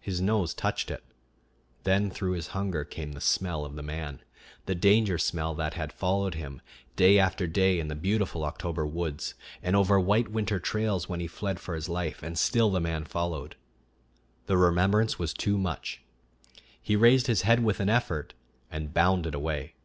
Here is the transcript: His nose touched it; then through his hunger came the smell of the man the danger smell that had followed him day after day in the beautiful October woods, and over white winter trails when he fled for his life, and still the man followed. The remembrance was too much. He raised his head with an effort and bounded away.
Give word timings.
His 0.00 0.20
nose 0.20 0.52
touched 0.52 0.90
it; 0.90 1.04
then 1.84 2.10
through 2.10 2.32
his 2.32 2.48
hunger 2.48 2.82
came 2.82 3.12
the 3.12 3.20
smell 3.20 3.64
of 3.64 3.76
the 3.76 3.84
man 3.84 4.20
the 4.66 4.74
danger 4.74 5.16
smell 5.16 5.54
that 5.54 5.74
had 5.74 5.92
followed 5.92 6.34
him 6.34 6.60
day 6.96 7.20
after 7.20 7.46
day 7.46 7.78
in 7.78 7.86
the 7.86 7.94
beautiful 7.94 8.42
October 8.44 8.84
woods, 8.84 9.34
and 9.62 9.76
over 9.76 10.00
white 10.00 10.26
winter 10.26 10.58
trails 10.58 11.08
when 11.08 11.20
he 11.20 11.28
fled 11.28 11.60
for 11.60 11.76
his 11.76 11.88
life, 11.88 12.20
and 12.20 12.36
still 12.36 12.68
the 12.70 12.80
man 12.80 13.04
followed. 13.04 13.54
The 14.46 14.56
remembrance 14.56 15.20
was 15.20 15.32
too 15.32 15.56
much. 15.56 16.02
He 16.82 16.96
raised 16.96 17.28
his 17.28 17.42
head 17.42 17.62
with 17.62 17.78
an 17.78 17.88
effort 17.88 18.34
and 18.72 18.92
bounded 18.92 19.36
away. 19.36 19.76